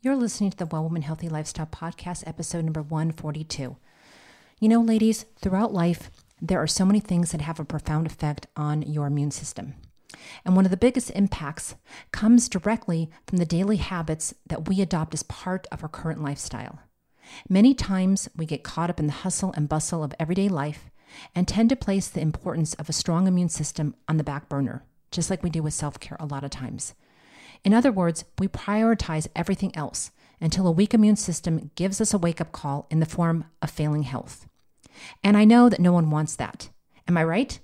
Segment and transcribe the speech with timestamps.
[0.00, 3.76] You're listening to the Well Woman Healthy Lifestyle Podcast, episode number 142.
[4.60, 6.08] You know, ladies, throughout life,
[6.40, 9.74] there are so many things that have a profound effect on your immune system.
[10.44, 11.74] And one of the biggest impacts
[12.12, 16.78] comes directly from the daily habits that we adopt as part of our current lifestyle.
[17.48, 20.90] Many times we get caught up in the hustle and bustle of everyday life
[21.34, 24.84] and tend to place the importance of a strong immune system on the back burner,
[25.10, 26.94] just like we do with self care a lot of times.
[27.64, 30.10] In other words, we prioritize everything else
[30.40, 33.70] until a weak immune system gives us a wake up call in the form of
[33.70, 34.46] failing health.
[35.22, 36.70] And I know that no one wants that.
[37.06, 37.58] Am I right?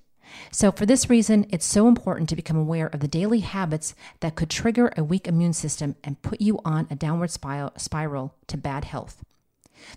[0.50, 4.34] So, for this reason, it's so important to become aware of the daily habits that
[4.34, 8.84] could trigger a weak immune system and put you on a downward spiral to bad
[8.84, 9.22] health.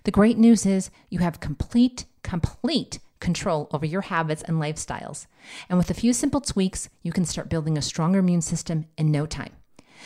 [0.03, 5.27] The great news is you have complete, complete control over your habits and lifestyles.
[5.69, 9.11] And with a few simple tweaks, you can start building a stronger immune system in
[9.11, 9.53] no time.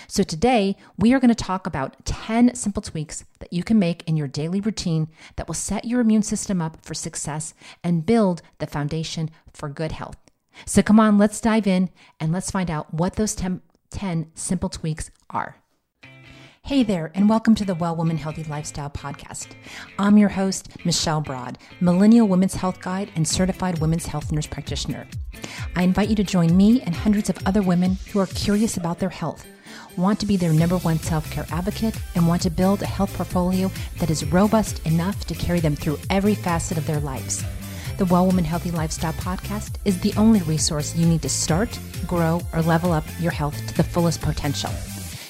[0.08, 4.04] So, today we are going to talk about 10 simple tweaks that you can make
[4.08, 8.42] in your daily routine that will set your immune system up for success and build
[8.59, 10.17] the foundation for good health.
[10.66, 11.89] So, come on, let's dive in
[12.20, 15.61] and let's find out what those 10, 10 simple tweaks are.
[16.64, 19.55] Hey there, and welcome to the Well Woman Healthy Lifestyle Podcast.
[19.98, 25.08] I'm your host, Michelle Broad, Millennial Women's Health Guide and Certified Women's Health Nurse Practitioner.
[25.76, 29.00] I invite you to join me and hundreds of other women who are curious about
[29.00, 29.45] their health,
[29.97, 33.14] want to be their number one self care advocate, and want to build a health
[33.14, 37.44] portfolio that is robust enough to carry them through every facet of their lives.
[37.98, 42.42] The Well Woman Healthy Lifestyle Podcast is the only resource you need to start, grow,
[42.53, 44.72] or level up your health to the fullest potential.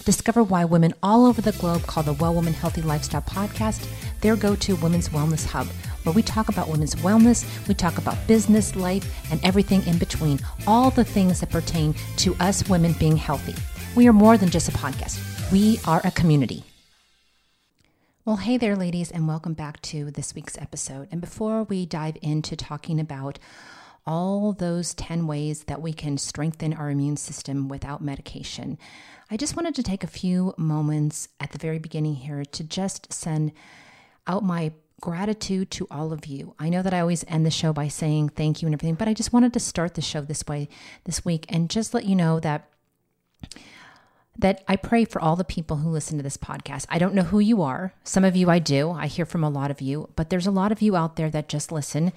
[0.05, 3.87] Discover why women all over the globe call the Well Woman Healthy Lifestyle podcast
[4.21, 5.67] their go to women's wellness hub,
[6.03, 10.39] where we talk about women's wellness, we talk about business, life, and everything in between,
[10.65, 13.55] all the things that pertain to us women being healthy.
[13.93, 16.63] We are more than just a podcast, we are a community.
[18.23, 21.09] Well, hey there, ladies, and welcome back to this week's episode.
[21.11, 23.37] And before we dive into talking about
[24.07, 28.77] all those 10 ways that we can strengthen our immune system without medication,
[29.29, 33.11] I just wanted to take a few moments at the very beginning here to just
[33.11, 33.51] send
[34.25, 34.71] out my
[35.01, 36.55] gratitude to all of you.
[36.57, 39.09] I know that I always end the show by saying thank you and everything, but
[39.09, 40.69] I just wanted to start the show this way
[41.03, 42.69] this week and just let you know that
[44.37, 46.85] that I pray for all the people who listen to this podcast.
[46.89, 47.93] I don't know who you are.
[48.03, 48.91] Some of you I do.
[48.91, 51.29] I hear from a lot of you, but there's a lot of you out there
[51.29, 52.13] that just listen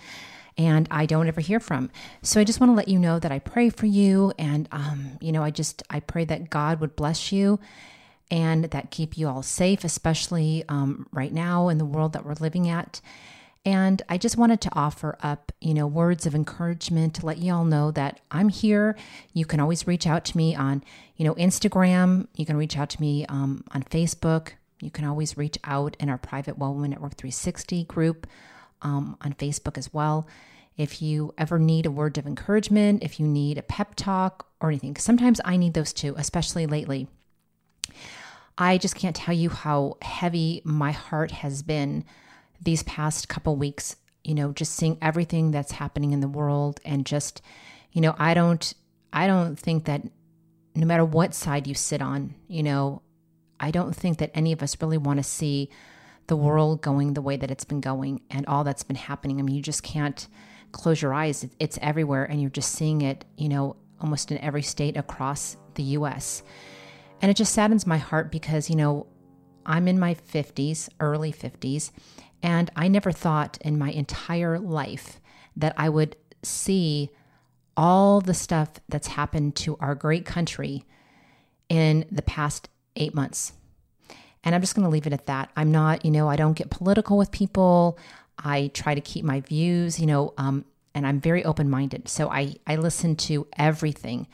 [0.57, 1.91] and I don't ever hear from.
[2.23, 4.33] So I just want to let you know that I pray for you.
[4.39, 7.59] And, um, you know, I just, I pray that God would bless you
[8.31, 12.35] and that keep you all safe, especially um, right now in the world that we're
[12.35, 13.01] living at.
[13.65, 17.53] And I just wanted to offer up, you know, words of encouragement to let you
[17.53, 18.95] all know that I'm here.
[19.33, 20.85] You can always reach out to me on,
[21.17, 22.29] you know, Instagram.
[22.35, 24.51] You can reach out to me um, on Facebook.
[24.81, 28.27] You can always reach out in our private Well Woman Network 360 group
[28.83, 30.29] um, on Facebook as well.
[30.77, 34.69] If you ever need a word of encouragement, if you need a pep talk or
[34.69, 37.09] anything, sometimes I need those too, especially lately.
[38.59, 42.05] I just can't tell you how heavy my heart has been
[42.65, 47.07] these past couple weeks, you know, just seeing everything that's happening in the world and
[47.07, 47.43] just,
[47.93, 48.75] you know, I don't
[49.13, 50.03] I don't think that
[50.75, 53.03] no matter what side you sit on, you know,
[53.61, 55.71] I don't think that any of us really want to see
[56.27, 59.39] the world going the way that it's been going and all that's been happening.
[59.39, 60.27] I mean, you just can't
[60.73, 61.47] close your eyes.
[61.61, 65.83] It's everywhere and you're just seeing it, you know, almost in every state across the
[65.83, 66.43] US.
[67.23, 69.07] And it just saddens my heart because, you know,
[69.65, 71.91] I'm in my 50s, early 50s,
[72.45, 75.19] and I never thought in my entire life
[75.57, 77.09] that I would see
[77.75, 80.85] all the stuff that's happened to our great country
[81.71, 83.55] in the past eight months.
[84.45, 85.51] And I'm just going to leave it at that.
[85.57, 87.99] I'm not, you know, I don't get political with people.
[88.39, 92.09] I try to keep my views, you know, um, and I'm very open minded.
[92.09, 94.29] So I, I listen to everything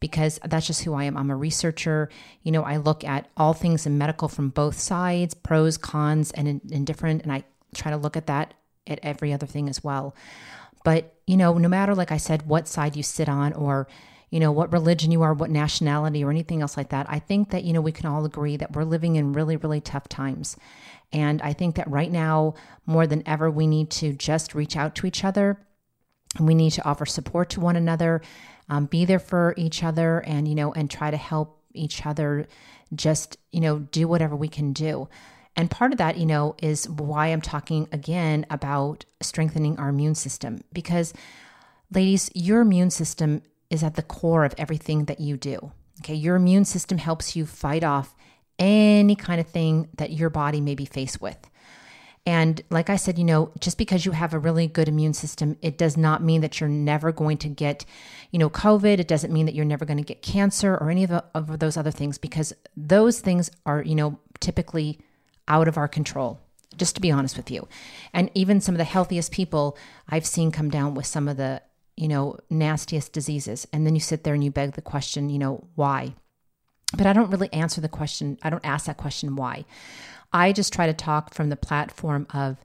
[0.00, 1.16] because that's just who I am.
[1.16, 2.08] I'm a researcher.
[2.42, 6.60] You know, I look at all things in medical from both sides, pros, cons, and
[6.72, 7.22] indifferent.
[7.22, 7.44] And I
[7.74, 8.54] try to look at that
[8.86, 10.14] at every other thing as well.
[10.84, 13.86] But, you know, no matter, like I said, what side you sit on or,
[14.30, 17.06] you know, what religion you are, what nationality, or anything else like that.
[17.08, 19.80] I think that, you know, we can all agree that we're living in really, really
[19.80, 20.56] tough times.
[21.12, 22.54] And I think that right now,
[22.86, 25.58] more than ever, we need to just reach out to each other.
[26.40, 28.22] We need to offer support to one another,
[28.70, 32.48] um, be there for each other, and, you know, and try to help each other
[32.94, 35.08] just, you know, do whatever we can do.
[35.56, 40.14] And part of that, you know, is why I'm talking again about strengthening our immune
[40.14, 40.62] system.
[40.72, 41.12] Because,
[41.92, 45.72] ladies, your immune system is at the core of everything that you do.
[46.00, 48.14] Okay, your immune system helps you fight off
[48.58, 51.50] any kind of thing that your body may be faced with.
[52.24, 55.56] And like I said, you know, just because you have a really good immune system,
[55.60, 57.84] it does not mean that you're never going to get,
[58.30, 59.00] you know, COVID.
[59.00, 61.58] It doesn't mean that you're never going to get cancer or any of, the, of
[61.58, 65.00] those other things because those things are, you know, typically
[65.48, 66.40] out of our control,
[66.76, 67.68] just to be honest with you.
[68.12, 69.76] And even some of the healthiest people
[70.08, 71.62] I've seen come down with some of the,
[71.96, 73.66] you know, nastiest diseases.
[73.72, 76.14] And then you sit there and you beg the question, you know, why?
[76.96, 78.38] But I don't really answer the question.
[78.42, 79.64] I don't ask that question why.
[80.32, 82.58] I just try to talk from the platform of,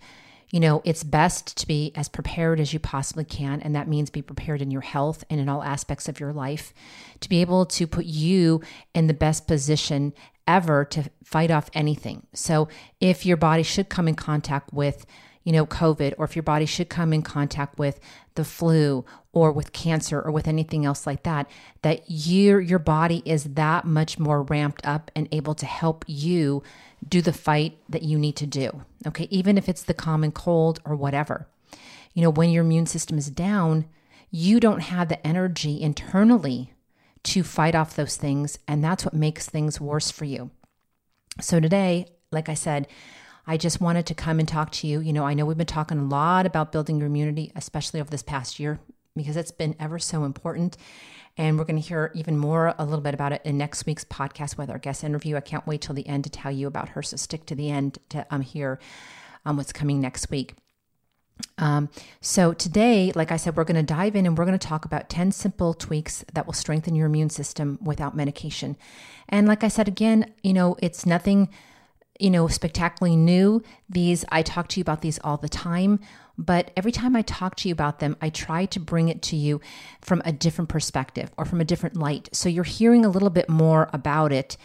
[0.50, 3.62] you know, it's best to be as prepared as you possibly can.
[3.62, 6.74] And that means be prepared in your health and in all aspects of your life
[7.20, 8.62] to be able to put you
[8.94, 10.14] in the best position
[10.48, 12.26] ever to fight off anything.
[12.34, 12.68] So
[13.00, 15.06] if your body should come in contact with,
[15.44, 18.00] you know, COVID, or if your body should come in contact with
[18.36, 21.50] the flu or with cancer or with anything else like that,
[21.82, 26.64] that your your body is that much more ramped up and able to help you
[27.08, 28.84] do the fight that you need to do.
[29.06, 31.48] Okay, even if it's the common cold or whatever.
[32.14, 33.86] You know, when your immune system is down,
[34.32, 36.74] you don't have the energy internally
[37.28, 40.50] to fight off those things, and that's what makes things worse for you.
[41.42, 42.88] So today, like I said,
[43.46, 45.00] I just wanted to come and talk to you.
[45.00, 48.10] You know, I know we've been talking a lot about building your immunity, especially over
[48.10, 48.80] this past year,
[49.16, 50.78] because it's been ever so important.
[51.38, 54.04] And we're going to hear even more a little bit about it in next week's
[54.04, 55.36] podcast with our guest interview.
[55.36, 57.04] I can't wait till the end to tell you about her.
[57.04, 58.80] So stick to the end to um, hear
[59.46, 60.56] um, what's coming next week.
[61.58, 61.90] Um,
[62.22, 64.86] so today, like I said, we're going to dive in and we're going to talk
[64.86, 68.78] about 10 simple tweaks that will strengthen your immune system without medication.
[69.30, 71.50] And like I said, again, you know, it's nothing
[72.20, 73.62] you know, spectacularly new.
[73.90, 76.00] These, I talk to you about these all the time,
[76.38, 79.36] but every time I talk to you about them, I try to bring it to
[79.36, 79.62] you
[80.02, 82.30] from a different perspective or from a different light.
[82.32, 84.58] So you're hearing a little bit more about it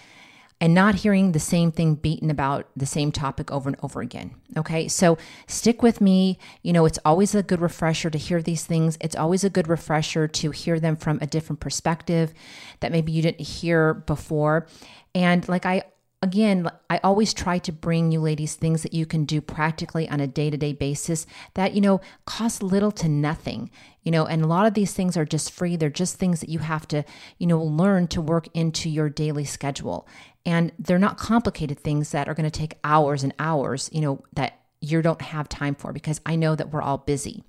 [0.62, 4.32] and not hearing the same thing beaten about the same topic over and over again.
[4.56, 5.18] Okay, so
[5.48, 6.38] stick with me.
[6.62, 8.96] You know, it's always a good refresher to hear these things.
[9.00, 12.32] It's always a good refresher to hear them from a different perspective
[12.78, 14.68] that maybe you didn't hear before.
[15.16, 15.82] And like I
[16.22, 20.20] again, I always try to bring you ladies things that you can do practically on
[20.20, 23.70] a day to day basis that, you know, cost little to nothing,
[24.04, 25.74] you know, and a lot of these things are just free.
[25.74, 27.04] They're just things that you have to,
[27.38, 30.06] you know, learn to work into your daily schedule.
[30.44, 34.24] And they're not complicated things that are going to take hours and hours, you know,
[34.32, 37.44] that you don't have time for because I know that we're all busy.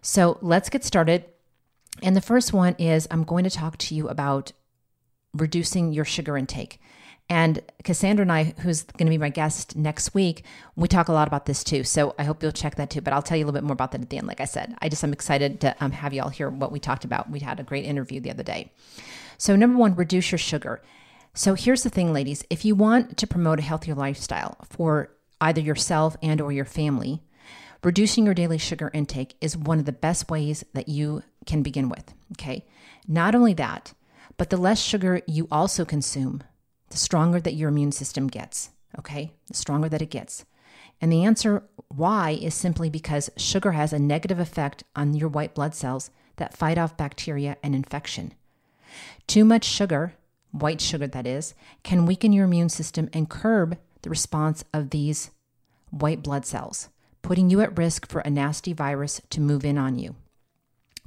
[0.00, 1.24] So let's get started.
[2.02, 4.52] And the first one is I'm going to talk to you about
[5.34, 6.80] reducing your sugar intake.
[7.28, 10.44] And Cassandra and I, who's going to be my guest next week,
[10.76, 11.82] we talk a lot about this too.
[11.82, 13.00] So I hope you'll check that too.
[13.00, 14.28] But I'll tell you a little bit more about that at the end.
[14.28, 16.78] Like I said, I just am excited to um, have you all hear what we
[16.78, 17.28] talked about.
[17.28, 18.70] We had a great interview the other day.
[19.38, 20.82] So number one, reduce your sugar.
[21.36, 22.42] So here's the thing, ladies.
[22.48, 27.22] If you want to promote a healthier lifestyle for either yourself and or your family,
[27.84, 31.90] reducing your daily sugar intake is one of the best ways that you can begin
[31.90, 32.14] with.
[32.32, 32.64] Okay.
[33.06, 33.92] Not only that,
[34.38, 36.42] but the less sugar you also consume,
[36.88, 38.70] the stronger that your immune system gets.
[38.98, 40.46] Okay, the stronger that it gets.
[41.02, 45.54] And the answer why is simply because sugar has a negative effect on your white
[45.54, 48.32] blood cells that fight off bacteria and infection.
[49.26, 50.14] Too much sugar,
[50.60, 55.30] white sugar that is, can weaken your immune system and curb the response of these
[55.90, 56.88] white blood cells,
[57.22, 60.16] putting you at risk for a nasty virus to move in on you.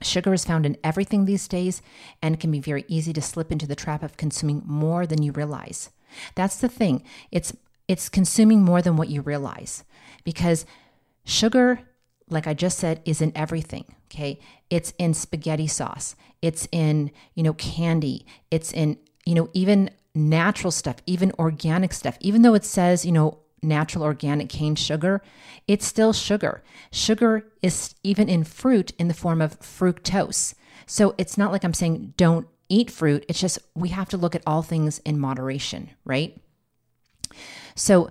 [0.02, 1.82] Sugar is found in everything these days
[2.22, 5.32] and can be very easy to slip into the trap of consuming more than you
[5.32, 5.90] realize.
[6.36, 7.04] That's the thing.
[7.32, 7.54] It's
[7.88, 9.84] it's consuming more than what you realize
[10.24, 10.66] because
[11.26, 11.82] sugar
[12.30, 14.40] like I just said is in everything, okay?
[14.70, 16.16] It's in spaghetti sauce.
[16.42, 18.26] It's in, you know, candy.
[18.52, 18.98] It's in,
[19.30, 22.18] you know, even natural stuff, even organic stuff.
[22.20, 25.22] Even though it says, you know, natural organic cane sugar,
[25.68, 26.64] it's still sugar.
[26.92, 30.56] Sugar is even in fruit in the form of fructose.
[30.88, 33.24] So it's not like I'm saying don't eat fruit.
[33.30, 36.36] It's just we have to look at all things in moderation, right?
[37.76, 38.10] So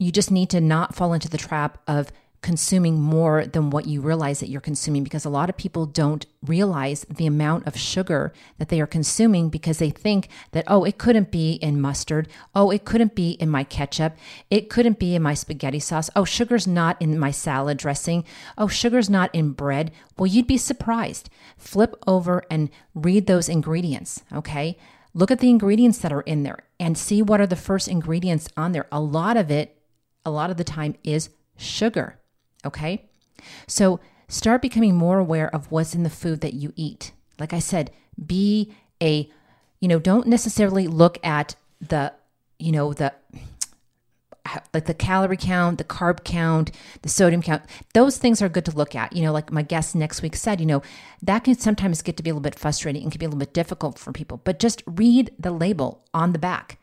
[0.00, 2.10] you just need to not fall into the trap of
[2.42, 6.26] consuming more than what you realize that you're consuming because a lot of people don't
[6.44, 10.98] realize the amount of sugar that they are consuming because they think that, oh, it
[10.98, 12.28] couldn't be in mustard.
[12.54, 14.16] Oh, it couldn't be in my ketchup.
[14.50, 16.10] It couldn't be in my spaghetti sauce.
[16.16, 18.24] Oh, sugar's not in my salad dressing.
[18.58, 19.92] Oh, sugar's not in bread.
[20.18, 21.30] Well, you'd be surprised.
[21.56, 24.76] Flip over and read those ingredients, okay?
[25.14, 28.48] Look at the ingredients that are in there and see what are the first ingredients
[28.56, 28.88] on there.
[28.90, 29.78] A lot of it,
[30.26, 32.18] a lot of the time, is sugar.
[32.64, 33.04] Okay.
[33.66, 37.12] So start becoming more aware of what's in the food that you eat.
[37.38, 37.90] Like I said,
[38.24, 39.28] be a,
[39.80, 42.12] you know, don't necessarily look at the,
[42.58, 43.12] you know, the
[44.74, 46.70] like the calorie count, the carb count,
[47.02, 47.62] the sodium count,
[47.94, 49.12] those things are good to look at.
[49.12, 50.82] You know, like my guest next week said, you know,
[51.22, 53.38] that can sometimes get to be a little bit frustrating and can be a little
[53.38, 54.40] bit difficult for people.
[54.44, 56.78] But just read the label on the back.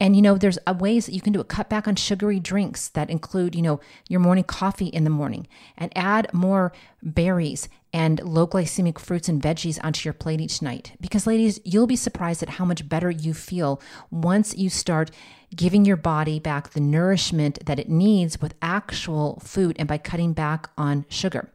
[0.00, 2.40] And you know, there's uh, ways that you can do a cut back on sugary
[2.40, 5.46] drinks that include, you know, your morning coffee in the morning
[5.76, 6.72] and add more
[7.02, 10.96] berries and low glycemic fruits and veggies onto your plate each night.
[11.00, 15.12] Because ladies, you'll be surprised at how much better you feel once you start
[15.54, 20.32] giving your body back the nourishment that it needs with actual food and by cutting
[20.32, 21.53] back on sugar.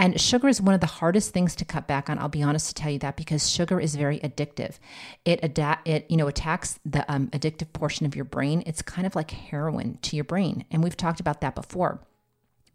[0.00, 2.18] And sugar is one of the hardest things to cut back on.
[2.18, 4.78] I'll be honest to tell you that because sugar is very addictive.
[5.26, 8.62] It adapt it you know attacks the um, addictive portion of your brain.
[8.64, 12.00] It's kind of like heroin to your brain, and we've talked about that before.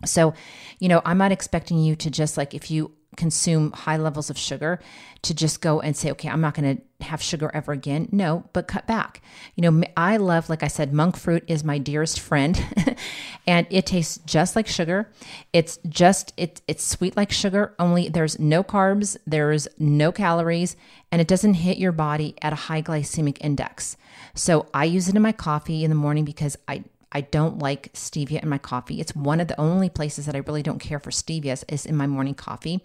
[0.04, 0.34] So,
[0.80, 4.38] you know, I'm not expecting you to just like if you consume high levels of
[4.38, 4.80] sugar
[5.22, 8.08] to just go and say, okay, I'm not going to have sugar ever again.
[8.12, 9.22] No, but cut back.
[9.56, 12.64] You know, I love, like I said, monk fruit is my dearest friend,
[13.48, 15.10] and it tastes just like sugar.
[15.54, 17.74] It's just it, it's sweet like sugar.
[17.80, 20.75] Only there's no carbs, there's no calories,
[21.12, 23.98] and it doesn't hit your body at a high glycemic index.
[24.36, 27.94] So I use it in my coffee in the morning because I I don't like
[27.94, 29.00] stevia in my coffee.
[29.00, 31.96] It's one of the only places that I really don't care for stevia is in
[31.96, 32.82] my morning coffee.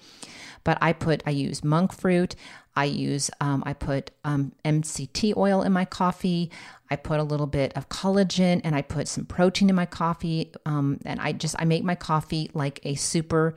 [0.62, 2.36] But I put, I use monk fruit.
[2.76, 6.50] I use, um, I put um, MCT oil in my coffee.
[6.90, 10.52] I put a little bit of collagen and I put some protein in my coffee.
[10.66, 13.56] Um, and I just, I make my coffee like a super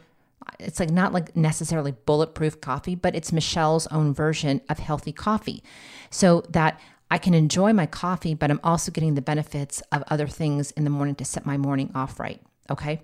[0.60, 5.63] it's like not like necessarily bulletproof coffee, but it's Michelle's own version of healthy coffee.
[6.10, 6.79] So that
[7.12, 10.83] I can enjoy my coffee, but I'm also getting the benefits of other things in
[10.83, 12.41] the morning to set my morning off right.
[12.69, 13.01] Okay.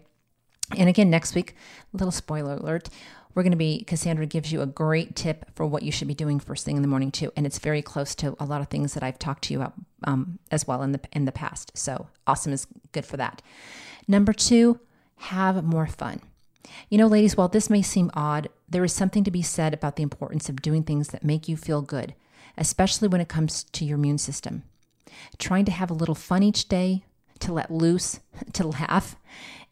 [0.77, 1.55] And again, next week,
[1.93, 2.89] little spoiler alert,
[3.33, 6.13] we're going to be, Cassandra gives you a great tip for what you should be
[6.13, 7.31] doing first thing in the morning too.
[7.35, 9.73] And it's very close to a lot of things that I've talked to you about
[10.03, 11.71] um, as well in the, in the past.
[11.75, 13.41] So awesome is good for that.
[14.07, 14.79] Number two,
[15.17, 16.21] have more fun.
[16.89, 19.95] You know, ladies, while this may seem odd, there is something to be said about
[19.95, 22.13] the importance of doing things that make you feel good
[22.59, 24.63] especially when it comes to your immune system.
[25.39, 27.05] Trying to have a little fun each day,
[27.39, 28.19] to let loose,
[28.53, 29.15] to laugh,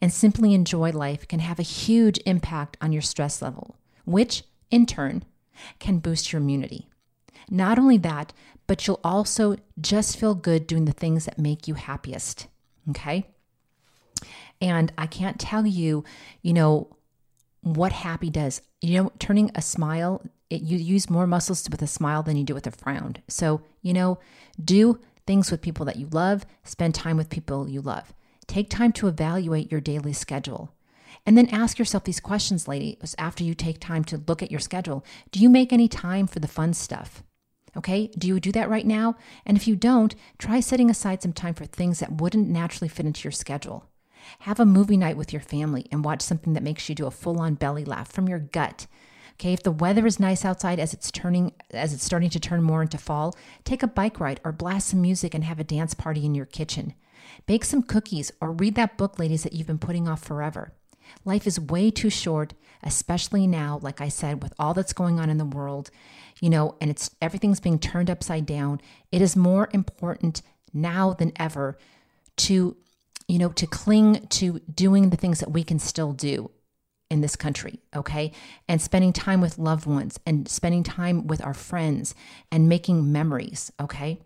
[0.00, 4.86] and simply enjoy life can have a huge impact on your stress level, which in
[4.86, 5.24] turn
[5.78, 6.88] can boost your immunity.
[7.50, 8.32] Not only that,
[8.66, 12.46] but you'll also just feel good doing the things that make you happiest.
[12.90, 13.26] Okay.
[14.60, 16.04] And I can't tell you,
[16.42, 16.96] you know,
[17.60, 18.60] what happy does.
[18.80, 22.44] You know, turning a smile it, you use more muscles with a smile than you
[22.44, 23.16] do with a frown.
[23.28, 24.18] So, you know,
[24.62, 28.14] do things with people that you love, spend time with people you love.
[28.46, 30.74] Take time to evaluate your daily schedule.
[31.26, 34.60] And then ask yourself these questions, ladies, after you take time to look at your
[34.60, 35.04] schedule.
[35.30, 37.22] Do you make any time for the fun stuff?
[37.76, 39.16] Okay, do you do that right now?
[39.44, 43.04] And if you don't, try setting aside some time for things that wouldn't naturally fit
[43.04, 43.84] into your schedule.
[44.40, 47.10] Have a movie night with your family and watch something that makes you do a
[47.10, 48.86] full on belly laugh from your gut
[49.40, 52.60] Okay, if the weather is nice outside as it's turning as it's starting to turn
[52.60, 55.94] more into fall, take a bike ride or blast some music and have a dance
[55.94, 56.94] party in your kitchen.
[57.46, 60.72] Bake some cookies or read that book ladies that you've been putting off forever.
[61.24, 65.30] Life is way too short, especially now, like I said, with all that's going on
[65.30, 65.90] in the world,
[66.40, 68.80] you know, and it's everything's being turned upside down.
[69.12, 70.42] It is more important
[70.74, 71.78] now than ever
[72.38, 72.76] to
[73.30, 76.50] you know, to cling to doing the things that we can still do
[77.10, 78.32] in this country, okay?
[78.68, 82.14] And spending time with loved ones and spending time with our friends
[82.52, 84.20] and making memories, okay?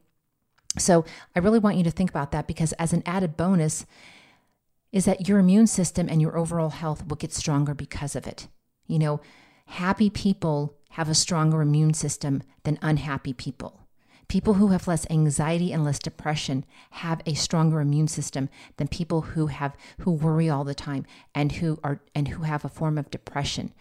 [0.78, 1.04] So
[1.36, 3.86] I really want you to think about that because as an added bonus
[4.90, 8.48] is that your immune system and your overall health will get stronger because of it.
[8.86, 9.20] You know,
[9.66, 13.81] happy people have a stronger immune system than unhappy people.
[14.32, 18.48] People who have less anxiety and less depression have a stronger immune system
[18.78, 22.64] than people who have who worry all the time and who are and who have
[22.64, 23.74] a form of depression.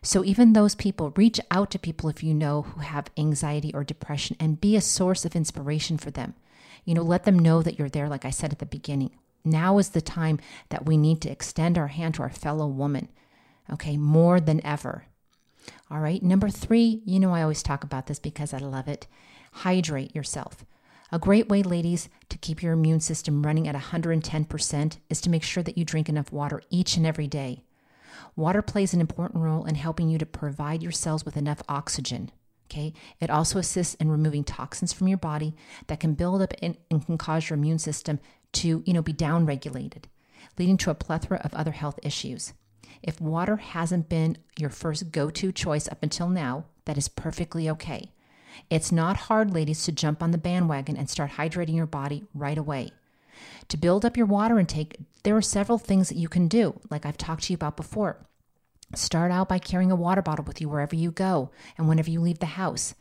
[0.00, 3.84] So even those people reach out to people if you know who have anxiety or
[3.84, 6.32] depression and be a source of inspiration for them.
[6.86, 9.10] You know, let them know that you're there like I said at the beginning.
[9.44, 13.08] Now is the time that we need to extend our hand to our fellow woman.
[13.70, 15.04] Okay, more than ever.
[15.90, 19.06] All right, number 3, you know I always talk about this because I love it
[19.62, 20.64] Hydrate yourself.
[21.10, 25.42] A great way, ladies, to keep your immune system running at 110% is to make
[25.42, 27.64] sure that you drink enough water each and every day.
[28.36, 32.30] Water plays an important role in helping you to provide your cells with enough oxygen.
[32.70, 32.92] Okay.
[33.18, 35.56] It also assists in removing toxins from your body
[35.88, 38.20] that can build up and, and can cause your immune system
[38.52, 40.04] to, you know, be downregulated,
[40.56, 42.52] leading to a plethora of other health issues.
[43.02, 47.68] If water hasn't been your first go to choice up until now, that is perfectly
[47.70, 48.12] okay.
[48.70, 52.58] It's not hard, ladies, to jump on the bandwagon and start hydrating your body right
[52.58, 52.90] away.
[53.68, 57.04] To build up your water intake, there are several things that you can do, like
[57.04, 58.26] I've talked to you about before.
[58.94, 62.20] Start out by carrying a water bottle with you wherever you go and whenever you
[62.20, 62.94] leave the house.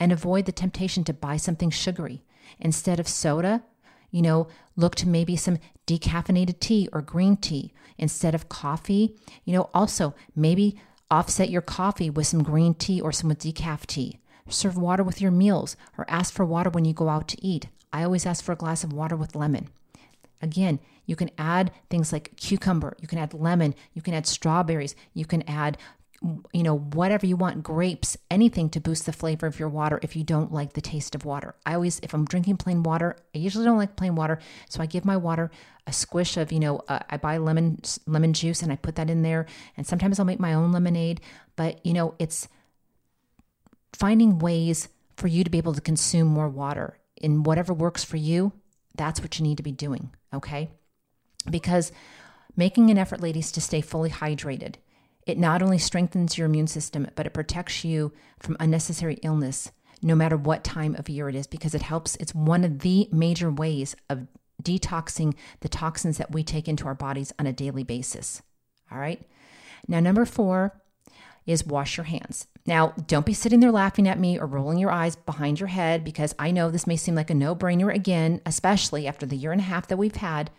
[0.00, 2.24] And avoid the temptation to buy something sugary.
[2.58, 3.62] Instead of soda,
[4.10, 9.14] you know, look to maybe some decaffeinated tea or green tea instead of coffee.
[9.44, 14.18] You know, also maybe offset your coffee with some green tea or some decaf tea.
[14.48, 17.68] Serve water with your meals or ask for water when you go out to eat.
[17.92, 19.68] I always ask for a glass of water with lemon.
[20.40, 24.94] Again, you can add things like cucumber, you can add lemon, you can add strawberries,
[25.14, 25.78] you can add
[26.52, 30.16] you know whatever you want grapes anything to boost the flavor of your water if
[30.16, 33.38] you don't like the taste of water i always if i'm drinking plain water i
[33.38, 35.48] usually don't like plain water so i give my water
[35.86, 39.08] a squish of you know uh, i buy lemon lemon juice and i put that
[39.08, 41.20] in there and sometimes i'll make my own lemonade
[41.54, 42.48] but you know it's
[43.92, 48.16] finding ways for you to be able to consume more water in whatever works for
[48.16, 48.52] you
[48.94, 50.70] that's what you need to be doing okay
[51.50, 51.92] because
[52.58, 54.74] making an effort, ladies, to stay fully hydrated.
[55.26, 59.70] It not only strengthens your immune system, but it protects you from unnecessary illness,
[60.02, 62.16] no matter what time of year it is, because it helps.
[62.16, 64.26] It's one of the major ways of
[64.62, 68.42] detoxing the toxins that we take into our bodies on a daily basis.
[68.90, 69.22] All right.
[69.86, 70.80] Now, number four
[71.48, 72.46] is wash your hands.
[72.66, 76.04] Now, don't be sitting there laughing at me or rolling your eyes behind your head
[76.04, 79.50] because I know this may seem like a no brainer again, especially after the year
[79.52, 80.50] and a half that we've had.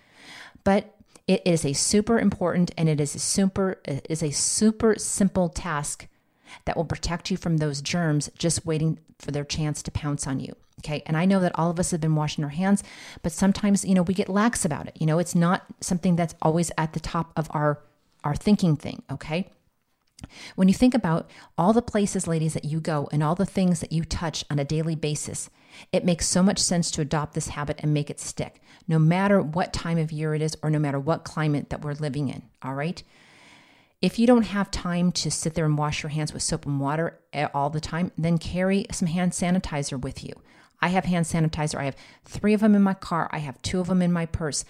[0.63, 0.95] But
[1.27, 5.47] it is a super important and it is a super it is a super simple
[5.47, 6.07] task
[6.65, 10.39] that will protect you from those germs just waiting for their chance to pounce on
[10.39, 10.55] you.
[10.79, 11.03] Okay.
[11.05, 12.83] And I know that all of us have been washing our hands,
[13.21, 14.97] but sometimes, you know, we get lax about it.
[14.99, 17.79] You know, it's not something that's always at the top of our
[18.23, 19.49] our thinking thing, okay?
[20.55, 23.79] When you think about all the places, ladies, that you go and all the things
[23.79, 25.49] that you touch on a daily basis,
[25.91, 29.41] it makes so much sense to adopt this habit and make it stick, no matter
[29.41, 32.43] what time of year it is or no matter what climate that we're living in.
[32.61, 33.01] All right.
[34.01, 36.79] If you don't have time to sit there and wash your hands with soap and
[36.79, 40.33] water eh, all the time, then carry some hand sanitizer with you.
[40.81, 41.75] I have hand sanitizer.
[41.75, 43.29] I have three of them in my car.
[43.33, 44.63] I have two of them in my purse.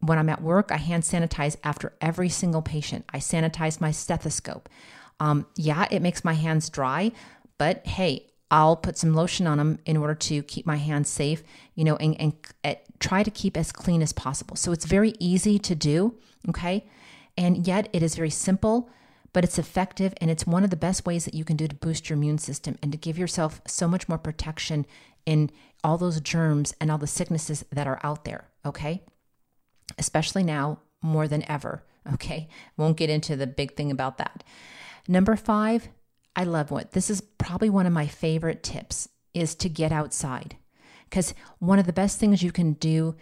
[0.00, 3.04] When I'm at work, I hand sanitize after every single patient.
[3.12, 4.68] I sanitize my stethoscope.
[5.20, 7.12] Um, yeah, it makes my hands dry,
[7.58, 11.42] but hey, I'll put some lotion on them in order to keep my hands safe,
[11.74, 12.32] you know, and, and,
[12.64, 14.56] and uh, try to keep as clean as possible.
[14.56, 16.14] So it's very easy to do,
[16.48, 16.86] okay?
[17.36, 18.88] And yet it is very simple,
[19.32, 21.74] but it's effective and it's one of the best ways that you can do to
[21.74, 24.86] boost your immune system and to give yourself so much more protection
[25.26, 25.50] in
[25.84, 29.02] all those germs and all the sicknesses that are out there, okay?
[29.98, 31.82] Especially now more than ever,
[32.14, 32.48] okay?
[32.76, 34.44] Won't get into the big thing about that.
[35.06, 35.88] Number 5,
[36.36, 40.56] I love what this is probably one of my favorite tips is to get outside.
[41.08, 43.16] Because one of the best things you can do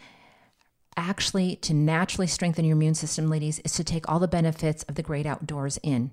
[0.96, 4.94] actually to naturally strengthen your immune system, ladies, is to take all the benefits of
[4.94, 6.12] the great outdoors in.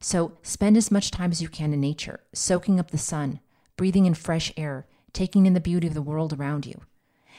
[0.00, 3.40] So spend as much time as you can in nature, soaking up the sun,
[3.76, 6.82] breathing in fresh air, taking in the beauty of the world around you.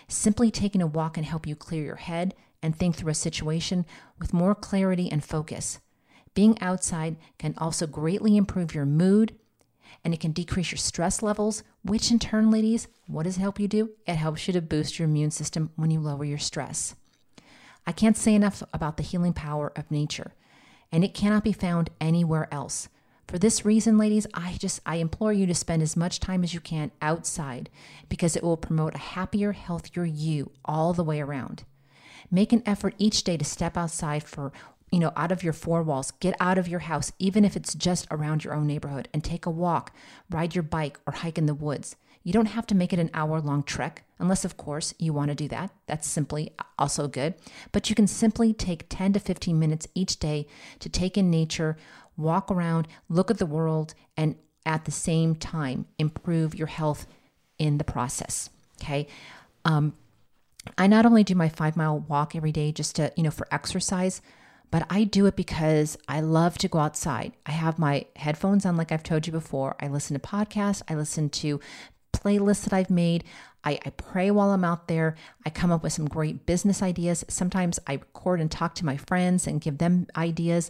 [0.08, 2.34] Simply taking a walk can help you clear your head
[2.66, 3.86] and think through a situation
[4.20, 5.80] with more clarity and focus.
[6.34, 9.36] Being outside can also greatly improve your mood
[10.04, 13.60] and it can decrease your stress levels, which in turn, ladies, what does it help
[13.60, 13.92] you do?
[14.08, 16.96] It helps you to boost your immune system when you lower your stress.
[17.88, 20.34] I can't say enough about the healing power of nature,
[20.92, 22.90] and it cannot be found anywhere else.
[23.28, 26.54] For this reason, ladies, I just I implore you to spend as much time as
[26.54, 27.70] you can outside
[28.10, 31.64] because it will promote a happier, healthier you all the way around.
[32.32, 34.52] Make an effort each day to step outside for
[34.92, 37.74] you know, out of your four walls, get out of your house, even if it's
[37.74, 39.92] just around your own neighborhood, and take a walk,
[40.30, 41.96] ride your bike, or hike in the woods.
[42.24, 45.30] You don't have to make it an hour long trek, unless, of course, you want
[45.30, 45.72] to do that.
[45.86, 47.36] That's simply also good.
[47.72, 50.48] But you can simply take 10 to 15 minutes each day
[50.80, 51.78] to take in nature,
[52.16, 54.36] walk around, look at the world, and
[54.66, 57.06] at the same time improve your health
[57.60, 58.50] in the process.
[58.82, 59.08] Okay.
[59.66, 59.94] Um,
[60.78, 63.48] I not only do my five mile walk every day just to, you know, for
[63.52, 64.22] exercise,
[64.72, 67.34] but I do it because I love to go outside.
[67.46, 69.76] I have my headphones on, like I've told you before.
[69.80, 71.60] I listen to podcasts, I listen to
[72.14, 73.24] playlists that I've made.
[73.64, 75.16] I, I, pray while I'm out there.
[75.46, 77.26] I come up with some great business ideas.
[77.28, 80.70] Sometimes I record and talk to my friends and give them ideas.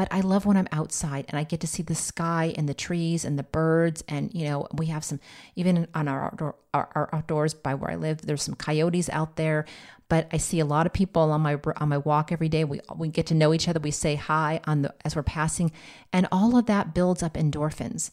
[0.00, 2.72] But I love when I'm outside and I get to see the sky and the
[2.72, 4.02] trees and the birds.
[4.08, 5.20] And, you know, we have some,
[5.56, 9.36] even on our, outdoor, our, our outdoors by where I live, there's some coyotes out
[9.36, 9.66] there
[10.08, 12.64] but I see a lot of people on my on my walk every day.
[12.64, 13.78] We we get to know each other.
[13.78, 15.70] We say hi on the as we're passing,
[16.12, 18.10] and all of that builds up endorphins,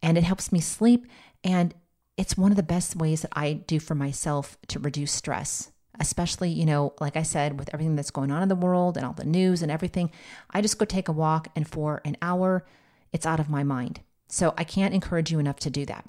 [0.00, 1.08] and it helps me sleep.
[1.42, 1.74] And
[2.16, 5.72] it's one of the best ways that I do for myself to reduce stress.
[6.00, 9.06] Especially, you know, like I said, with everything that's going on in the world and
[9.06, 10.10] all the news and everything,
[10.50, 12.64] I just go take a walk and for an hour,
[13.12, 14.00] it's out of my mind.
[14.26, 16.06] So I can't encourage you enough to do that.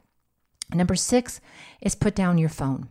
[0.73, 1.41] Number six
[1.81, 2.87] is put down your phone.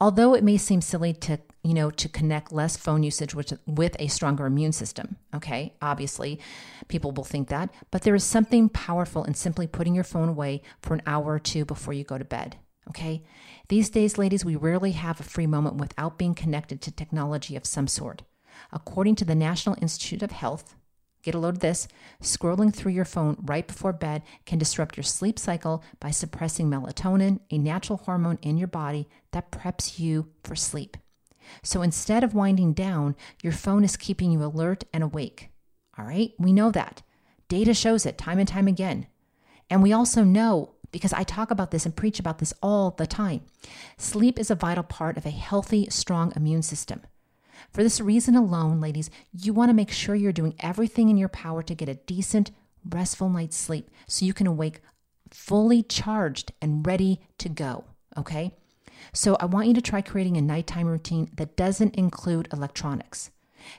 [0.00, 3.94] Although it may seem silly to, you know, to connect less phone usage with, with
[4.00, 5.74] a stronger immune system, okay?
[5.80, 6.40] Obviously,
[6.88, 10.62] people will think that, but there is something powerful in simply putting your phone away
[10.80, 12.56] for an hour or two before you go to bed,
[12.88, 13.22] okay?
[13.68, 17.66] These days, ladies, we rarely have a free moment without being connected to technology of
[17.66, 18.22] some sort.
[18.72, 20.74] According to the National Institute of Health,
[21.22, 21.86] Get a load of this.
[22.20, 27.38] Scrolling through your phone right before bed can disrupt your sleep cycle by suppressing melatonin,
[27.50, 30.96] a natural hormone in your body that preps you for sleep.
[31.62, 35.50] So instead of winding down, your phone is keeping you alert and awake.
[35.96, 37.02] All right, we know that.
[37.48, 39.06] Data shows it time and time again.
[39.70, 43.06] And we also know, because I talk about this and preach about this all the
[43.06, 43.40] time,
[43.96, 47.00] sleep is a vital part of a healthy, strong immune system.
[47.72, 51.28] For this reason alone, ladies, you want to make sure you're doing everything in your
[51.28, 52.50] power to get a decent,
[52.88, 54.80] restful night's sleep so you can awake
[55.30, 57.84] fully charged and ready to go.
[58.16, 58.52] Okay?
[59.12, 63.30] So I want you to try creating a nighttime routine that doesn't include electronics.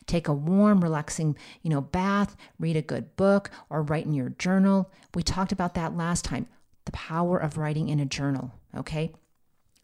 [0.06, 4.30] Take a warm, relaxing, you know, bath, read a good book, or write in your
[4.30, 4.90] journal.
[5.14, 6.48] We talked about that last time.
[6.86, 9.14] The power of writing in a journal, okay?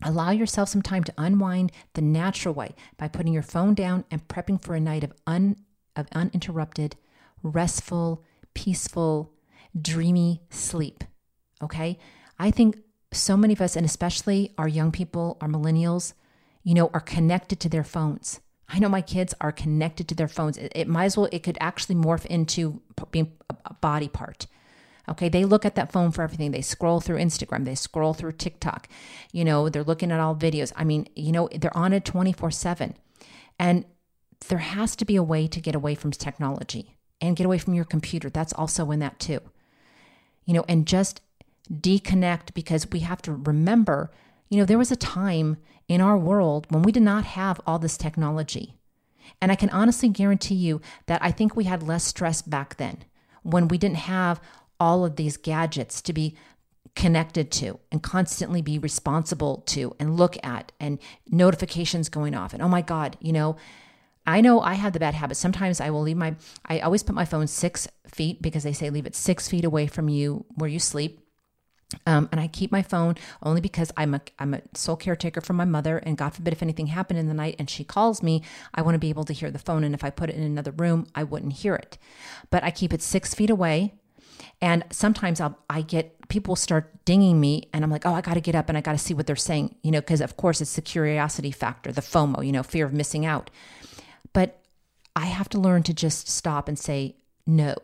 [0.02, 4.28] Allow yourself some time to unwind the natural way by putting your phone down and
[4.28, 5.58] prepping for a night of, un,
[5.96, 6.96] of uninterrupted,
[7.44, 9.34] restful, peaceful,
[9.80, 11.04] dreamy sleep.
[11.62, 12.00] Okay?
[12.38, 12.78] I think
[13.12, 16.14] so many of us, and especially our young people, our millennials,
[16.64, 18.40] you know, are connected to their phones.
[18.70, 20.58] I know my kids are connected to their phones.
[20.58, 22.82] It, it might as well, it could actually morph into
[23.12, 23.32] being
[23.66, 24.46] a body part.
[25.10, 26.52] Okay, they look at that phone for everything.
[26.52, 28.88] They scroll through Instagram, they scroll through TikTok.
[29.32, 30.72] You know, they're looking at all videos.
[30.76, 32.96] I mean, you know, they're on it 24 7.
[33.58, 33.86] And
[34.48, 37.74] there has to be a way to get away from technology and get away from
[37.74, 38.30] your computer.
[38.30, 39.42] That's also in that too.
[40.46, 41.22] You know, and just
[41.72, 44.12] deconnect because we have to remember,
[44.50, 47.80] you know, there was a time in our world when we did not have all
[47.80, 48.76] this technology.
[49.42, 53.04] And I can honestly guarantee you that I think we had less stress back then
[53.44, 54.42] when we didn't have
[54.80, 56.36] all of these gadgets to be
[56.96, 62.62] connected to and constantly be responsible to and look at and notifications going off and
[62.62, 63.56] oh my god you know
[64.26, 67.16] i know i have the bad habit sometimes i will leave my i always put
[67.16, 70.70] my phone six feet because they say leave it six feet away from you where
[70.70, 71.22] you sleep
[72.06, 75.54] um, and I keep my phone only because I'm a I'm a sole caretaker for
[75.54, 78.44] my mother, and God forbid if anything happened in the night and she calls me,
[78.76, 79.84] I want to be able to hear the phone.
[79.84, 81.98] And if I put it in another room, I wouldn't hear it.
[82.52, 83.96] But I keep it six feet away
[84.62, 88.36] and sometimes I'll, I get people start dinging me and I'm like, oh, I got
[88.36, 90.38] to get up and I got to see what they're saying, you know, because of
[90.38, 93.50] course it's the curiosity factor, the FOMO, you know, fear of missing out.
[94.34, 94.62] But
[95.16, 97.76] I have to learn to just stop and say, no,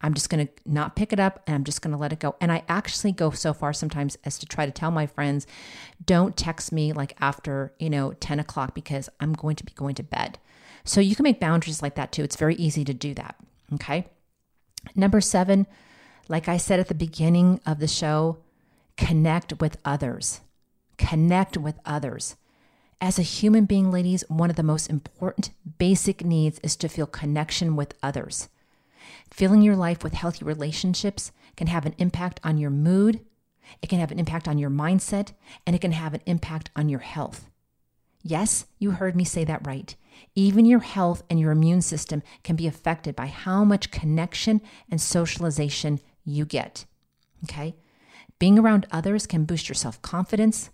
[0.00, 2.20] I'm just going to not pick it up and I'm just going to let it
[2.20, 2.36] go.
[2.40, 5.46] And I actually go so far sometimes as to try to tell my friends,
[6.04, 9.94] don't text me like after, you know, 10 o'clock because I'm going to be going
[9.96, 10.38] to bed.
[10.84, 12.22] So you can make boundaries like that too.
[12.22, 13.36] It's very easy to do that.
[13.74, 14.06] Okay.
[14.94, 15.66] Number seven,
[16.30, 18.38] like I said at the beginning of the show,
[18.96, 20.40] connect with others.
[20.96, 22.36] Connect with others.
[23.00, 27.06] As a human being, ladies, one of the most important basic needs is to feel
[27.06, 28.48] connection with others.
[29.28, 33.20] Filling your life with healthy relationships can have an impact on your mood,
[33.82, 35.32] it can have an impact on your mindset,
[35.66, 37.50] and it can have an impact on your health.
[38.22, 39.96] Yes, you heard me say that right.
[40.36, 45.00] Even your health and your immune system can be affected by how much connection and
[45.00, 46.86] socialization you get.
[47.44, 47.74] Okay?
[48.38, 50.70] Being around others can boost your self confidence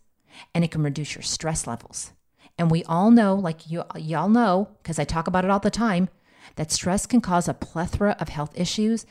[0.55, 2.13] and it can reduce your stress levels.
[2.59, 5.71] And we all know, like you, y'all know, because I talk about it all the
[5.71, 6.09] time,
[6.55, 9.05] that stress can cause a plethora of health issues,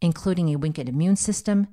[0.00, 1.68] including a weakened immune system,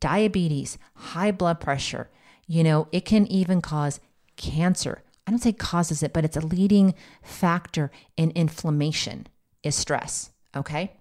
[0.00, 2.08] diabetes, high blood pressure.
[2.46, 4.00] You know, it can even cause
[4.36, 5.02] cancer.
[5.26, 9.26] I don't say causes it, but it's a leading factor in inflammation
[9.62, 10.30] is stress.
[10.56, 10.92] Okay.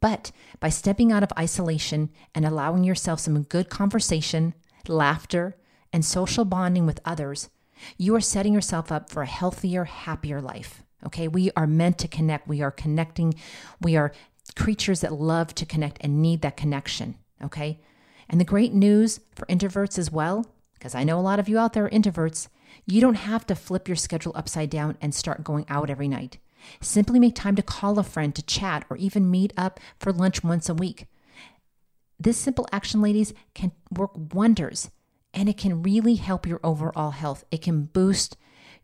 [0.00, 0.30] But
[0.60, 4.54] by stepping out of isolation and allowing yourself some good conversation,
[4.86, 5.56] laughter,
[5.92, 7.50] and social bonding with others,
[7.96, 10.82] you are setting yourself up for a healthier, happier life.
[11.06, 12.48] Okay, we are meant to connect.
[12.48, 13.34] We are connecting.
[13.80, 14.12] We are
[14.56, 17.16] creatures that love to connect and need that connection.
[17.42, 17.80] Okay,
[18.28, 21.58] and the great news for introverts as well, because I know a lot of you
[21.58, 22.48] out there are introverts,
[22.84, 26.38] you don't have to flip your schedule upside down and start going out every night.
[26.80, 30.42] Simply make time to call a friend to chat or even meet up for lunch
[30.42, 31.06] once a week.
[32.18, 34.90] This simple action, ladies, can work wonders
[35.32, 37.44] and it can really help your overall health.
[37.50, 38.36] It can boost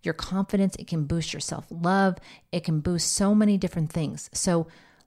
[0.03, 2.19] your confidence, it can boost your self love,
[2.53, 4.31] it can boost so many different things.
[4.33, 4.67] So,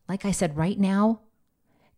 [0.09, 1.21] like I said, right now,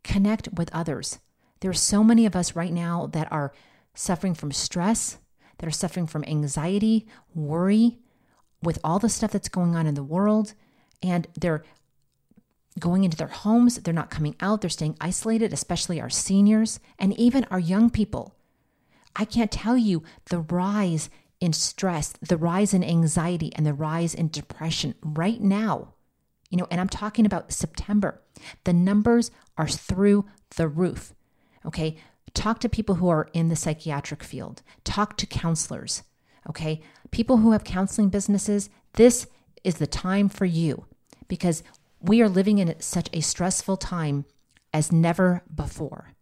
[0.04, 1.20] connect with others.
[1.62, 3.54] There are so many of us right now that are
[3.94, 5.18] suffering from stress,
[5.58, 8.00] that are suffering from anxiety, worry,
[8.62, 10.54] with all the stuff that's going on in the world,
[11.02, 11.64] and they're
[12.80, 17.18] going into their homes, they're not coming out, they're staying isolated, especially our seniors and
[17.20, 18.36] even our young people.
[19.16, 24.14] I can't tell you the rise in stress, the rise in anxiety, and the rise
[24.14, 25.94] in depression right now.
[26.50, 28.22] You know, and I'm talking about September.
[28.64, 31.14] The numbers are through the roof.
[31.66, 31.98] Okay.
[32.34, 36.04] Talk to people who are in the psychiatric field, talk to counselors.
[36.48, 36.82] Okay.
[37.12, 39.28] People who have counseling businesses, this
[39.64, 40.86] is the time for you
[41.28, 41.64] because
[42.00, 44.26] we are living in such a stressful time
[44.74, 46.14] as never before.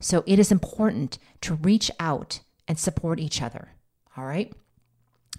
[0.00, 3.72] So it is important to reach out and support each other.
[4.16, 4.52] All right.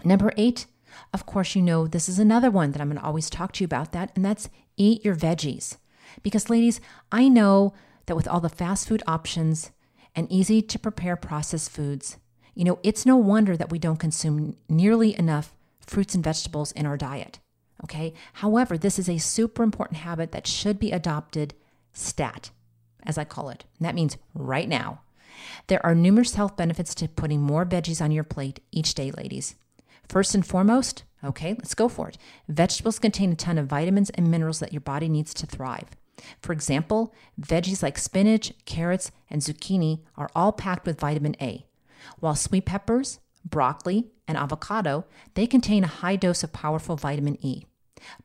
[0.04, 0.66] Number eight,
[1.14, 3.64] of course, you know this is another one that I'm going to always talk to
[3.64, 5.78] you about that, and that's eat your veggies.
[6.22, 6.80] Because, ladies,
[7.12, 7.74] I know
[8.06, 9.72] that with all the fast food options
[10.16, 12.18] and easy to prepare processed foods,
[12.56, 16.86] you know, it's no wonder that we don't consume nearly enough fruits and vegetables in
[16.86, 17.40] our diet.
[17.84, 18.14] Okay.
[18.34, 21.54] However, this is a super important habit that should be adopted
[21.92, 22.52] stat,
[23.06, 23.66] as I call it.
[23.78, 25.02] And that means right now.
[25.68, 29.56] There are numerous health benefits to putting more veggies on your plate each day, ladies.
[30.08, 32.18] First and foremost, okay, let's go for it.
[32.48, 35.90] Vegetables contain a ton of vitamins and minerals that your body needs to thrive.
[36.42, 41.66] For example, veggies like spinach, carrots, and zucchini are all packed with vitamin A,
[42.20, 47.66] while sweet peppers, broccoli, and avocado, they contain a high dose of powerful vitamin E.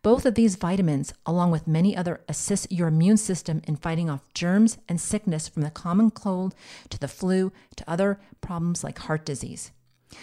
[0.03, 4.23] Both of these vitamins, along with many other, assist your immune system in fighting off
[4.35, 6.55] germs and sickness from the common cold
[6.91, 9.71] to the flu to other problems like heart disease.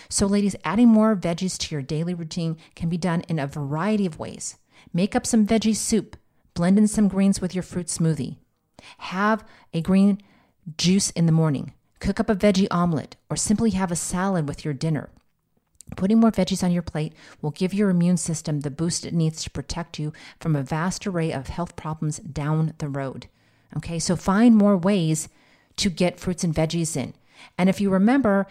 [0.09, 4.05] So, ladies, adding more veggies to your daily routine can be done in a variety
[4.05, 4.57] of ways.
[4.93, 6.17] Make up some veggie soup,
[6.53, 8.37] blend in some greens with your fruit smoothie,
[8.97, 10.21] have a green
[10.77, 14.63] juice in the morning, cook up a veggie omelet, or simply have a salad with
[14.65, 15.09] your dinner.
[15.95, 19.43] Putting more veggies on your plate will give your immune system the boost it needs
[19.43, 23.27] to protect you from a vast array of health problems down the road.
[23.77, 25.29] Okay, so find more ways
[25.77, 27.13] to get fruits and veggies in.
[27.57, 28.47] And if you remember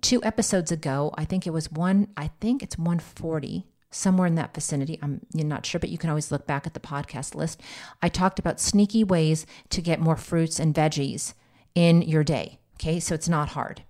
[0.00, 4.54] two episodes ago, I think it was one, I think it's 140, somewhere in that
[4.54, 4.98] vicinity.
[5.02, 7.60] I'm not sure, but you can always look back at the podcast list.
[8.00, 11.34] I talked about sneaky ways to get more fruits and veggies
[11.74, 12.58] in your day.
[12.80, 13.82] Okay, so it's not hard.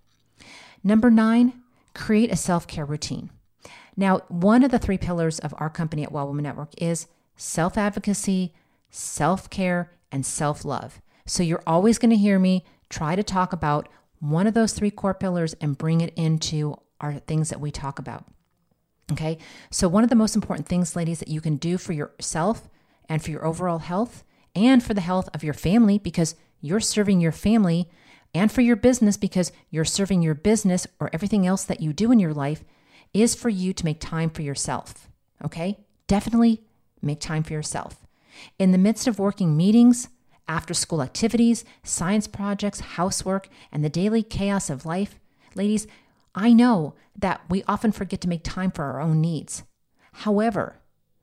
[0.83, 1.63] Number nine,
[1.95, 3.31] create a self care routine.
[3.97, 7.77] Now, one of the three pillars of our company at Well Woman Network is self
[7.77, 8.55] advocacy,
[8.91, 11.01] self care, and self love.
[11.27, 13.89] So you're always going to hear me try to talk about
[14.21, 17.99] one of those three core pillars and bring it into our things that we talk
[17.99, 18.25] about.
[19.13, 19.39] Okay.
[19.71, 22.69] So, one of the most important things, ladies, that you can do for yourself
[23.09, 24.25] and for your overall health
[24.55, 27.89] and for the health of your family, because you're serving your family
[28.35, 32.13] and for your business because you're serving your business or everything else that you do
[32.13, 32.65] in your life
[33.15, 35.09] is for you to make time for yourself.
[35.45, 35.79] Okay?
[36.07, 36.63] Definitely
[37.01, 38.07] make time for yourself.
[38.59, 40.09] In the midst of working meetings,
[40.47, 45.19] after school activities, science projects, housework, and the daily chaos of life,
[45.55, 45.87] ladies,
[46.35, 49.65] I know that we often forget to make time for our own needs.
[50.13, 50.81] However,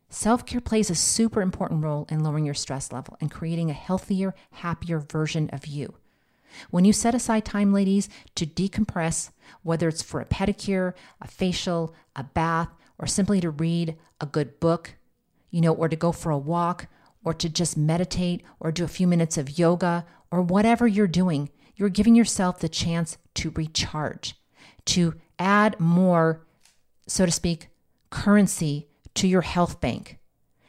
[0.09, 3.73] self care plays a super important role in lowering your stress level and creating a
[3.73, 5.95] healthier, happier version of you.
[6.69, 9.31] When you set aside time, ladies, to decompress,
[9.63, 14.59] whether it's for a pedicure, a facial, a bath, or simply to read a good
[14.59, 14.95] book,
[15.51, 16.87] you know, or to go for a walk,
[17.23, 21.49] or to just meditate, or do a few minutes of yoga, or whatever you're doing,
[21.75, 24.35] you're giving yourself the chance to recharge,
[24.85, 26.45] to add more,
[27.07, 27.69] so to speak,
[28.09, 30.19] currency to your health bank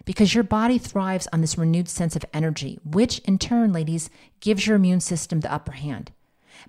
[0.06, 4.08] because your body thrives on this renewed sense of energy, which in turn, ladies,
[4.40, 6.12] gives your immune system the upper hand.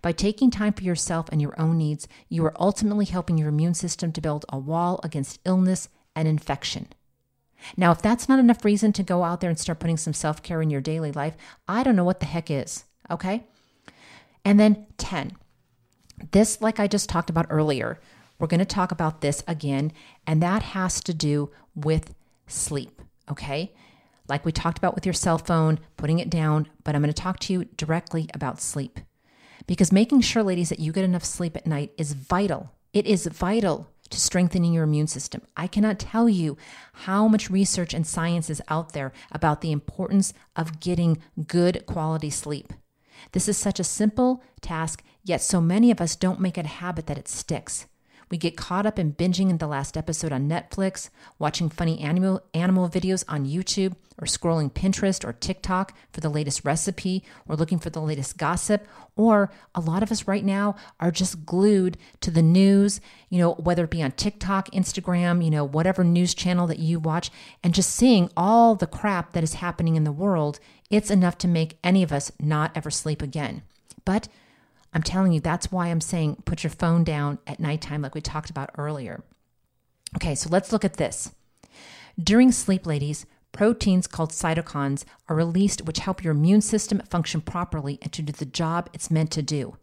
[0.01, 3.75] By taking time for yourself and your own needs, you are ultimately helping your immune
[3.75, 6.87] system to build a wall against illness and infection.
[7.77, 10.43] Now, if that's not enough reason to go out there and start putting some self
[10.43, 13.45] care in your daily life, I don't know what the heck is, okay?
[14.43, 15.37] And then 10.
[16.31, 17.99] This, like I just talked about earlier,
[18.39, 19.91] we're going to talk about this again,
[20.25, 22.13] and that has to do with
[22.47, 23.73] sleep okay?
[24.27, 27.21] Like we talked about with your cell phone, putting it down, but I'm going to
[27.21, 28.99] talk to you directly about sleep.
[29.65, 32.71] Because making sure, ladies, that you get enough sleep at night is vital.
[32.93, 35.41] It is vital to strengthening your immune system.
[35.57, 36.57] I cannot tell you
[36.93, 42.29] how much research and science is out there about the importance of getting good quality
[42.29, 42.71] sleep.
[43.33, 46.69] This is such a simple task, Yet so many of us don't make it a
[46.69, 47.85] habit that it sticks.
[48.29, 51.09] We get caught up in binging in the last episode on Netflix,
[51.39, 56.65] watching funny animal, animal videos on YouTube, or scrolling Pinterest or TikTok for the latest
[56.65, 58.87] recipe, or looking for the latest gossip.
[59.15, 63.53] Or a lot of us right now are just glued to the news, you know,
[63.53, 67.29] whether it be on TikTok, Instagram, you know, whatever news channel that you watch,
[67.63, 70.59] and just seeing all the crap that is happening in the world.
[70.89, 73.61] It's enough to make any of us not ever sleep again.
[74.03, 74.27] But
[74.93, 78.21] I'm telling you, that's why I'm saying put your phone down at nighttime, like we
[78.21, 79.23] talked about earlier.
[80.15, 81.31] Okay, so let's look at this.
[82.21, 87.99] During sleep, ladies, proteins called cytokines are released, which help your immune system function properly
[88.01, 89.77] and to do the job it's meant to do.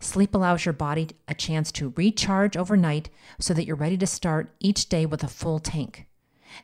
[0.00, 3.08] Sleep allows your body a chance to recharge overnight
[3.40, 6.06] so that you're ready to start each day with a full tank.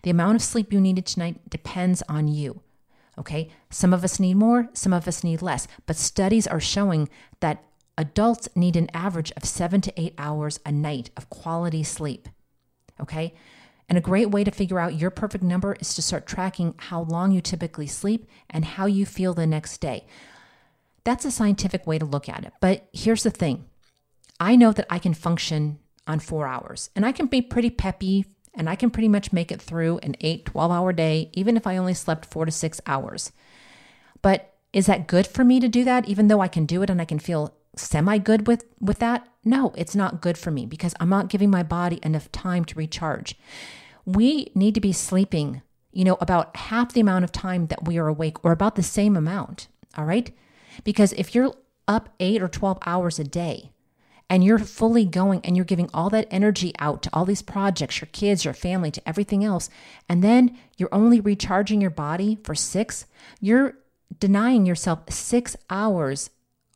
[0.02, 2.60] The amount of sleep you need each night depends on you.
[3.18, 7.08] Okay, some of us need more, some of us need less, but studies are showing
[7.40, 7.64] that
[7.98, 12.28] Adults need an average of seven to eight hours a night of quality sleep.
[13.00, 13.34] Okay?
[13.88, 17.02] And a great way to figure out your perfect number is to start tracking how
[17.02, 20.06] long you typically sleep and how you feel the next day.
[21.02, 22.52] That's a scientific way to look at it.
[22.60, 23.64] But here's the thing
[24.38, 28.26] I know that I can function on four hours and I can be pretty peppy
[28.54, 31.66] and I can pretty much make it through an 8, 12 hour day, even if
[31.66, 33.32] I only slept four to six hours.
[34.22, 36.90] But is that good for me to do that, even though I can do it
[36.90, 39.28] and I can feel semi good with with that?
[39.44, 42.74] No it's not good for me because i'm not giving my body enough time to
[42.74, 43.38] recharge.
[44.04, 45.62] We need to be sleeping
[45.92, 48.82] you know about half the amount of time that we are awake or about the
[48.82, 50.32] same amount all right?
[50.84, 51.54] Because if you're
[51.86, 53.72] up 8 or 12 hours a day
[54.30, 58.00] and you're fully going and you're giving all that energy out to all these projects,
[58.00, 59.70] your kids, your family, to everything else,
[60.08, 63.06] and then you're only recharging your body for six,
[63.40, 63.78] you're
[64.20, 66.30] denying yourself six hours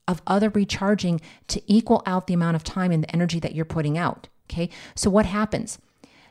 [0.08, 3.64] of other recharging to equal out the amount of time and the energy that you're
[3.64, 4.28] putting out.
[4.50, 4.68] Okay.
[4.94, 5.78] So what happens?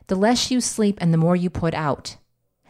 [0.07, 2.17] The less you sleep and the more you put out,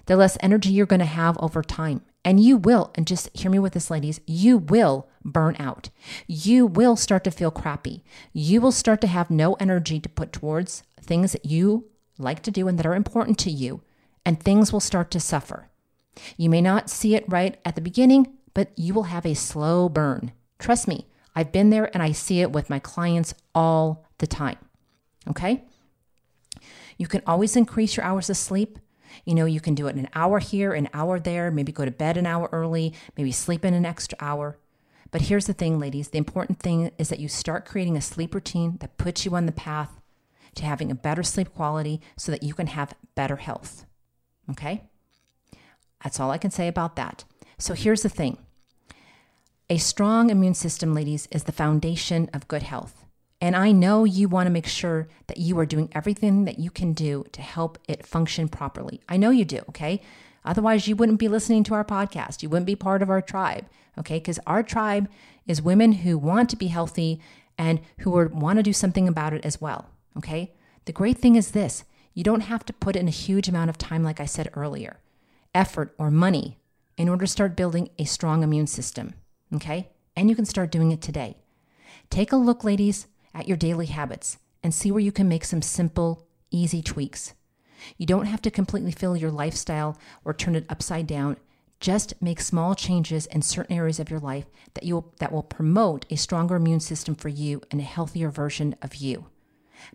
[0.05, 2.01] the less energy you're going to have over time.
[2.23, 5.89] And you will, and just hear me with this, ladies, you will burn out.
[6.27, 8.03] You will start to feel crappy.
[8.31, 11.87] You will start to have no energy to put towards things that you
[12.19, 13.81] like to do and that are important to you,
[14.23, 15.69] and things will start to suffer.
[16.37, 19.89] You may not see it right at the beginning, but you will have a slow
[19.89, 20.31] burn.
[20.61, 24.57] Trust me, I've been there and I see it with my clients all the time.
[25.27, 25.65] Okay?
[26.97, 28.77] You can always increase your hours of sleep.
[29.25, 31.91] You know, you can do it an hour here, an hour there, maybe go to
[31.91, 34.59] bed an hour early, maybe sleep in an extra hour.
[35.09, 38.33] But here's the thing, ladies the important thing is that you start creating a sleep
[38.33, 39.99] routine that puts you on the path
[40.55, 43.85] to having a better sleep quality so that you can have better health.
[44.51, 44.83] Okay?
[46.03, 47.25] That's all I can say about that.
[47.57, 48.37] So here's the thing
[49.71, 53.05] a strong immune system, ladies, is the foundation of good health.
[53.39, 56.69] And I know you want to make sure that you are doing everything that you
[56.69, 58.99] can do to help it function properly.
[59.07, 60.01] I know you do, okay?
[60.43, 62.43] Otherwise, you wouldn't be listening to our podcast.
[62.43, 63.65] You wouldn't be part of our tribe,
[63.97, 64.19] okay?
[64.19, 65.07] Because our tribe
[65.47, 67.21] is women who want to be healthy
[67.57, 70.51] and who are, want to do something about it as well, okay?
[70.83, 73.77] The great thing is this you don't have to put in a huge amount of
[73.77, 74.99] time, like I said earlier,
[75.55, 76.57] effort or money
[76.97, 79.13] in order to start building a strong immune system.
[79.53, 79.89] Okay?
[80.15, 81.37] And you can start doing it today.
[82.09, 85.61] Take a look, ladies, at your daily habits and see where you can make some
[85.61, 87.33] simple, easy tweaks.
[87.97, 91.37] You don't have to completely fill your lifestyle or turn it upside down.
[91.79, 95.41] Just make small changes in certain areas of your life that you will, that will
[95.41, 99.25] promote a stronger immune system for you and a healthier version of you.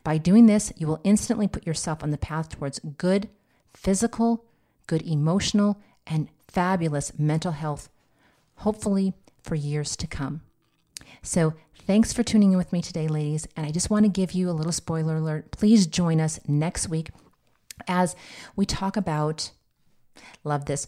[0.03, 3.29] By doing this, you will instantly put yourself on the path towards good
[3.73, 4.45] physical,
[4.87, 7.89] good emotional, and fabulous mental health.
[8.57, 9.13] Hopefully,
[9.47, 10.43] for years to come.
[11.23, 11.55] So,
[11.87, 13.47] thanks for tuning in with me today, ladies.
[13.57, 15.51] And I just want to give you a little spoiler alert.
[15.53, 17.11] Please join us next week
[17.87, 18.17] as
[18.55, 19.51] we talk about,
[20.45, 20.87] love this,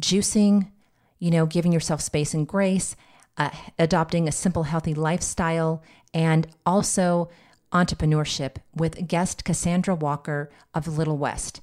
[0.00, 0.70] juicing,
[1.18, 2.96] you know, giving yourself space and grace,
[3.38, 7.30] uh, adopting a simple, healthy lifestyle, and also
[7.72, 11.60] entrepreneurship with guest Cassandra Walker of Little West.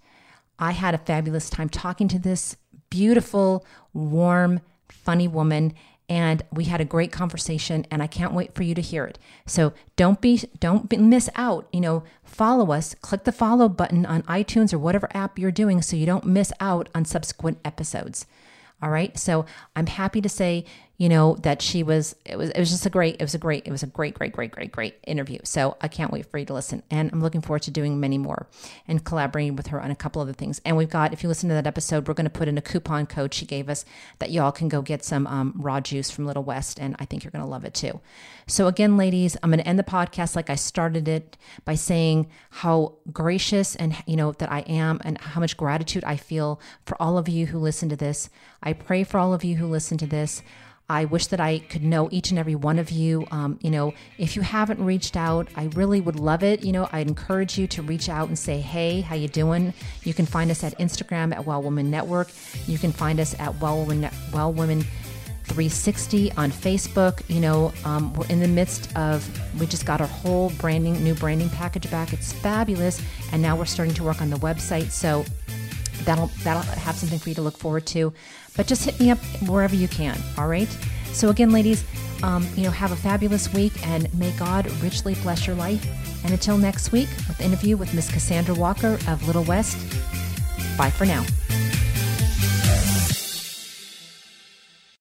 [0.59, 2.57] I had a fabulous time talking to this
[2.89, 5.73] beautiful, warm, funny woman
[6.11, 9.17] and we had a great conversation and I can't wait for you to hear it.
[9.45, 14.05] So don't be don't be, miss out, you know, follow us, click the follow button
[14.05, 18.25] on iTunes or whatever app you're doing so you don't miss out on subsequent episodes.
[18.81, 19.17] All right?
[19.17, 20.65] So I'm happy to say
[21.01, 23.39] you know, that she was, it was, it was just a great, it was a
[23.39, 25.39] great, it was a great, great, great, great, great interview.
[25.43, 26.83] So I can't wait for you to listen.
[26.91, 28.45] And I'm looking forward to doing many more
[28.87, 30.61] and collaborating with her on a couple other things.
[30.63, 32.61] And we've got, if you listen to that episode, we're going to put in a
[32.61, 33.83] coupon code she gave us
[34.19, 36.79] that y'all can go get some um, raw juice from Little West.
[36.79, 37.99] And I think you're going to love it too.
[38.45, 41.35] So again, ladies, I'm going to end the podcast like I started it
[41.65, 46.17] by saying how gracious and, you know, that I am and how much gratitude I
[46.17, 48.29] feel for all of you who listen to this.
[48.61, 50.43] I pray for all of you who listen to this.
[50.91, 53.25] I wish that I could know each and every one of you.
[53.31, 56.65] Um, you know, if you haven't reached out, I really would love it.
[56.65, 59.73] You know, I'd encourage you to reach out and say, "Hey, how you doing?"
[60.03, 62.29] You can find us at Instagram at Well Woman Network.
[62.67, 64.83] You can find us at Well Woman Well Women
[65.45, 67.21] 360 on Facebook.
[67.29, 69.25] You know, um, we're in the midst of,
[69.59, 72.13] we just got our whole branding, new branding package back.
[72.13, 73.01] It's fabulous.
[73.31, 74.91] And now we're starting to work on the website.
[74.91, 75.25] So
[76.05, 78.13] that'll, that'll have something for you to look forward to.
[78.55, 80.17] But just hit me up wherever you can.
[80.37, 80.69] All right.
[81.13, 81.83] So again, ladies,
[82.23, 85.85] um, you know, have a fabulous week and may God richly bless your life.
[86.23, 89.77] And until next week, with interview with Miss Cassandra Walker of Little West,
[90.77, 91.25] bye for now.